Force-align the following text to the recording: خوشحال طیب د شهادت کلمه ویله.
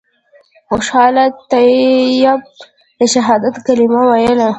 خوشحال 0.67 1.15
طیب 1.51 2.39
د 2.99 2.99
شهادت 3.13 3.55
کلمه 3.65 4.01
ویله. 4.09 4.49